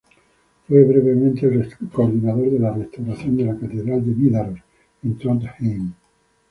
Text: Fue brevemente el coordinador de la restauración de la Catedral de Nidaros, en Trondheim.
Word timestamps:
Fue 0.67 0.83
brevemente 0.83 1.45
el 1.45 1.71
coordinador 1.93 2.49
de 2.49 2.57
la 2.57 2.73
restauración 2.73 3.37
de 3.37 3.45
la 3.45 3.55
Catedral 3.55 4.03
de 4.03 4.15
Nidaros, 4.15 4.59
en 5.03 5.15
Trondheim. 5.19 5.93